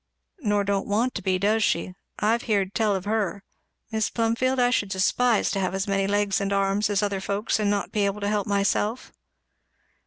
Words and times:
"Nor 0.39 0.63
don't 0.63 0.87
want 0.87 1.13
to 1.13 1.21
be, 1.21 1.37
does 1.37 1.63
she? 1.63 1.93
I've 2.17 2.41
heerd 2.41 2.73
tell 2.73 2.95
of 2.95 3.05
her. 3.05 3.43
Mis' 3.91 4.09
Plumfield, 4.09 4.57
I 4.59 4.71
should 4.71 4.89
despise 4.89 5.51
to 5.51 5.59
have 5.59 5.75
as 5.75 5.87
many 5.87 6.07
legs 6.07 6.41
and 6.41 6.51
arms 6.51 6.89
as 6.89 7.03
other 7.03 7.21
folks 7.21 7.59
and 7.59 7.69
not 7.69 7.91
be 7.91 8.07
able 8.07 8.21
to 8.21 8.27
help 8.27 8.47
myself!" 8.47 9.13